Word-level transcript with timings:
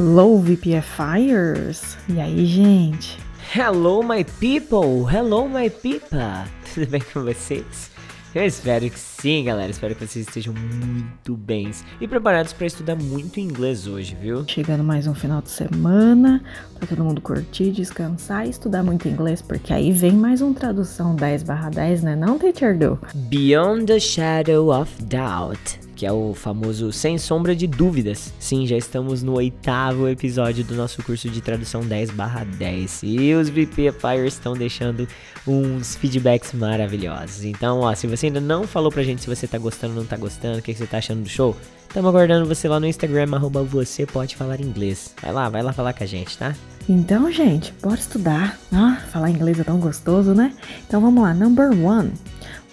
Hello, 0.00 0.38
VPFires! 0.38 1.98
E 2.08 2.20
aí, 2.20 2.46
gente? 2.46 3.18
Hello, 3.52 4.00
my 4.00 4.22
people! 4.22 5.04
Hello, 5.12 5.48
my 5.48 5.68
pipa! 5.68 6.44
Tudo 6.72 6.86
bem 6.86 7.02
com 7.12 7.24
vocês? 7.24 7.90
Eu 8.32 8.46
espero 8.46 8.88
que 8.88 8.96
sim, 8.96 9.42
galera. 9.42 9.72
Espero 9.72 9.96
que 9.96 10.06
vocês 10.06 10.24
estejam 10.24 10.54
muito 10.54 11.36
bens 11.36 11.84
e 12.00 12.06
preparados 12.06 12.52
para 12.52 12.68
estudar 12.68 12.94
muito 12.94 13.40
inglês 13.40 13.88
hoje, 13.88 14.16
viu? 14.22 14.44
Chegando 14.46 14.84
mais 14.84 15.08
um 15.08 15.16
final 15.16 15.42
de 15.42 15.50
semana 15.50 16.44
para 16.78 16.86
todo 16.86 17.02
mundo 17.02 17.20
curtir, 17.20 17.72
descansar 17.72 18.46
e 18.46 18.50
estudar 18.50 18.84
muito 18.84 19.08
inglês, 19.08 19.42
porque 19.42 19.74
aí 19.74 19.90
vem 19.90 20.12
mais 20.12 20.40
um 20.40 20.54
tradução 20.54 21.16
10/10, 21.16 22.02
né? 22.02 22.14
Não, 22.14 22.38
teacher 22.38 22.78
do? 22.78 22.96
Beyond 23.12 23.86
the 23.86 23.98
Shadow 23.98 24.68
of 24.80 24.92
Doubt 25.02 25.87
que 25.98 26.06
é 26.06 26.12
o 26.12 26.32
famoso 26.32 26.92
Sem 26.92 27.18
Sombra 27.18 27.56
de 27.56 27.66
Dúvidas. 27.66 28.32
Sim, 28.38 28.64
já 28.68 28.76
estamos 28.76 29.20
no 29.20 29.34
oitavo 29.34 30.08
episódio 30.08 30.62
do 30.62 30.76
nosso 30.76 31.02
curso 31.02 31.28
de 31.28 31.40
tradução 31.40 31.80
10/10 31.80 33.00
e 33.02 33.34
os 33.34 33.48
VPFires 33.48 34.34
estão 34.34 34.54
deixando 34.54 35.08
uns 35.44 35.96
feedbacks 35.96 36.52
maravilhosos. 36.52 37.44
Então, 37.44 37.80
ó, 37.80 37.92
se 37.96 38.06
você 38.06 38.26
ainda 38.26 38.40
não 38.40 38.62
falou 38.62 38.92
pra 38.92 39.02
gente 39.02 39.22
se 39.22 39.26
você 39.26 39.48
tá 39.48 39.58
gostando 39.58 39.94
ou 39.94 40.00
não 40.02 40.06
tá 40.06 40.16
gostando, 40.16 40.60
o 40.60 40.62
que, 40.62 40.72
que 40.72 40.78
você 40.78 40.86
tá 40.86 40.98
achando 40.98 41.24
do 41.24 41.28
show, 41.28 41.56
estamos 41.88 42.08
aguardando 42.08 42.46
você 42.46 42.68
lá 42.68 42.78
no 42.78 42.86
Instagram, 42.86 43.26
arroba 43.32 43.64
você 43.64 44.06
pode 44.06 44.36
falar 44.36 44.60
inglês. 44.60 45.12
Vai 45.20 45.32
lá, 45.32 45.48
vai 45.48 45.64
lá 45.64 45.72
falar 45.72 45.94
com 45.94 46.04
a 46.04 46.06
gente, 46.06 46.38
tá? 46.38 46.54
Então, 46.88 47.30
gente, 47.32 47.74
bora 47.82 47.98
estudar. 47.98 48.56
Ah, 48.72 49.02
falar 49.10 49.30
inglês 49.30 49.58
é 49.58 49.64
tão 49.64 49.80
gostoso, 49.80 50.32
né? 50.32 50.54
Então 50.86 51.00
vamos 51.00 51.24
lá, 51.24 51.34
number 51.34 51.70
one. 51.84 52.12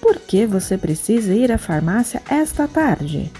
Por 0.01 0.19
que 0.19 0.45
você 0.45 0.77
precisa 0.77 1.33
ir 1.33 1.51
à 1.51 1.57
farmácia 1.57 2.21
esta 2.29 2.67
tarde? 2.67 3.31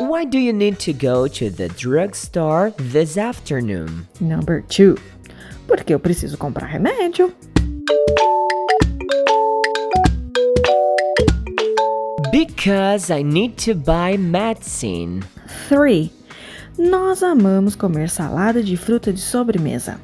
Why 0.00 0.26
do 0.26 0.38
you 0.38 0.52
need 0.52 0.78
to 0.84 0.92
go 0.92 1.28
to 1.28 1.50
the 1.50 1.68
drugstore 1.68 2.72
this 2.76 3.16
afternoon? 3.16 4.06
Number 4.20 4.62
two. 4.62 4.96
Porque 5.66 5.94
eu 5.94 6.00
preciso 6.00 6.36
comprar 6.36 6.66
remédio. 6.66 7.32
Because 12.32 13.10
I 13.10 13.22
need 13.22 13.56
to 13.64 13.74
buy 13.74 14.16
medicine. 14.18 15.22
Three. 15.68 16.10
Nós 16.78 17.22
amamos 17.22 17.74
comer 17.74 18.08
salada 18.08 18.62
de 18.62 18.76
fruta 18.76 19.12
de 19.12 19.20
sobremesa. 19.20 20.00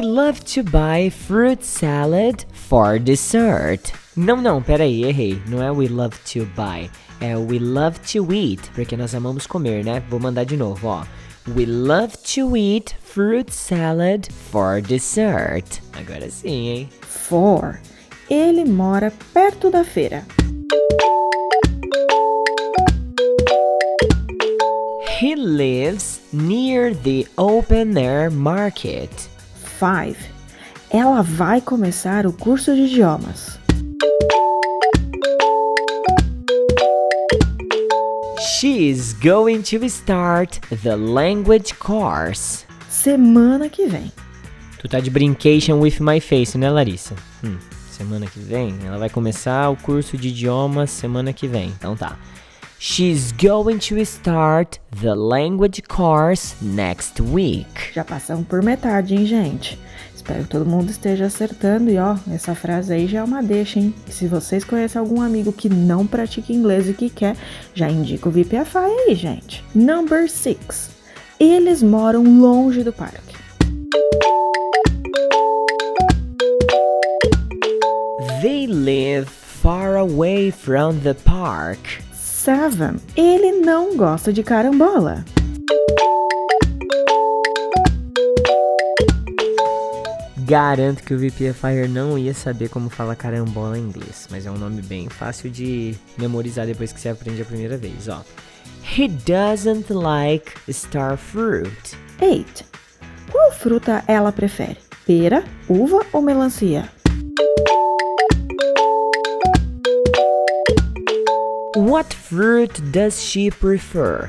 We 0.00 0.06
love 0.06 0.42
to 0.54 0.62
buy 0.62 1.10
fruit 1.10 1.62
salad 1.62 2.46
for 2.54 2.98
dessert. 2.98 3.92
Não, 4.16 4.40
não, 4.40 4.62
peraí, 4.62 5.04
errei. 5.04 5.42
Não 5.46 5.62
é 5.62 5.70
we 5.70 5.88
love 5.88 6.16
to 6.32 6.46
buy, 6.56 6.90
é 7.20 7.36
we 7.36 7.58
love 7.58 7.98
to 8.10 8.32
eat, 8.32 8.70
porque 8.74 8.96
nós 8.96 9.14
amamos 9.14 9.46
comer, 9.46 9.84
né? 9.84 10.02
Vou 10.08 10.18
mandar 10.18 10.44
de 10.44 10.56
novo, 10.56 10.88
ó. 10.88 11.04
We 11.54 11.66
love 11.66 12.16
to 12.34 12.56
eat 12.56 12.96
fruit 13.02 13.52
salad 13.52 14.32
for 14.50 14.80
dessert. 14.80 15.82
Agora 15.92 16.30
sim, 16.30 16.68
hein? 16.68 16.88
Four. 17.02 17.78
Ele 18.30 18.64
mora 18.64 19.12
perto 19.34 19.70
da 19.70 19.84
feira. 19.84 20.24
He 25.20 25.34
lives 25.36 26.22
near 26.32 26.94
the 26.94 27.26
open 27.36 27.98
air 27.98 28.30
market. 28.30 29.10
5. 29.80 30.14
Ela 30.90 31.22
vai 31.22 31.62
começar 31.62 32.26
o 32.26 32.32
curso 32.34 32.74
de 32.74 32.82
idiomas. 32.82 33.58
She 38.58 38.90
is 38.90 39.14
going 39.14 39.62
to 39.62 39.82
start 39.86 40.60
the 40.82 40.94
language 40.94 41.72
course. 41.76 42.66
Semana 42.90 43.70
que 43.70 43.86
vem. 43.86 44.12
Tu 44.78 44.86
tá 44.86 45.00
de 45.00 45.08
brincation 45.08 45.80
with 45.80 45.96
my 45.98 46.20
face, 46.20 46.58
né, 46.58 46.68
Larissa? 46.68 47.14
Hum, 47.42 47.56
semana 47.90 48.26
que 48.26 48.38
vem? 48.38 48.76
Ela 48.84 48.98
vai 48.98 49.08
começar 49.08 49.70
o 49.70 49.76
curso 49.76 50.18
de 50.18 50.28
idiomas 50.28 50.90
semana 50.90 51.32
que 51.32 51.48
vem. 51.48 51.72
Então 51.78 51.96
tá. 51.96 52.18
She's 52.82 53.30
going 53.32 53.78
to 53.78 54.02
start 54.06 54.78
the 55.02 55.14
language 55.14 55.86
course 55.86 56.54
next 56.62 57.20
week. 57.20 57.92
Já 57.92 58.02
passamos 58.02 58.46
por 58.46 58.62
metade, 58.62 59.14
hein, 59.14 59.26
gente? 59.26 59.78
Espero 60.16 60.44
que 60.44 60.48
todo 60.48 60.64
mundo 60.64 60.90
esteja 60.90 61.26
acertando. 61.26 61.90
E 61.90 61.98
ó, 61.98 62.16
essa 62.32 62.54
frase 62.54 62.94
aí 62.94 63.06
já 63.06 63.18
é 63.18 63.22
uma 63.22 63.42
deixa, 63.42 63.78
hein? 63.78 63.94
Se 64.08 64.26
vocês 64.26 64.64
conhecem 64.64 64.98
algum 64.98 65.20
amigo 65.20 65.52
que 65.52 65.68
não 65.68 66.06
pratica 66.06 66.54
inglês 66.54 66.88
e 66.88 66.94
que 66.94 67.10
quer, 67.10 67.36
já 67.74 67.86
indica 67.90 68.30
o 68.30 68.32
VPFI 68.32 68.78
aí, 68.78 69.14
gente. 69.14 69.62
Number 69.74 70.30
6. 70.30 70.90
Eles 71.38 71.82
moram 71.82 72.24
longe 72.40 72.82
do 72.82 72.94
parque. 72.94 73.36
They 78.40 78.66
live 78.66 79.28
far 79.28 79.96
away 79.96 80.50
from 80.50 81.00
the 81.00 81.12
park. 81.12 82.00
Seven. 82.42 82.96
Ele 83.14 83.52
não 83.52 83.94
gosta 83.94 84.32
de 84.32 84.42
carambola. 84.42 85.22
Garanto 90.38 91.02
que 91.02 91.12
o 91.12 91.18
VPFire 91.18 91.86
não 91.86 92.16
ia 92.16 92.32
saber 92.32 92.70
como 92.70 92.88
fala 92.88 93.14
carambola 93.14 93.78
em 93.78 93.82
inglês, 93.82 94.26
mas 94.30 94.46
é 94.46 94.50
um 94.50 94.56
nome 94.56 94.80
bem 94.80 95.10
fácil 95.10 95.50
de 95.50 95.94
memorizar 96.16 96.66
depois 96.66 96.94
que 96.94 96.98
você 96.98 97.10
aprende 97.10 97.42
a 97.42 97.44
primeira 97.44 97.76
vez, 97.76 98.08
ó. 98.08 98.24
He 98.96 99.06
doesn't 99.06 99.92
like 99.92 100.50
star 100.72 101.18
fruit. 101.18 101.94
Eight. 102.22 102.64
Qual 103.30 103.52
fruta 103.52 104.02
ela 104.06 104.32
prefere? 104.32 104.78
Pera, 105.06 105.44
uva 105.68 106.06
ou 106.10 106.22
melancia? 106.22 106.88
What 111.76 112.12
fruit 112.12 112.80
does 112.90 113.22
she 113.22 113.48
prefer? 113.48 114.28